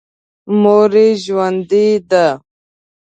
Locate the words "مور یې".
0.61-1.07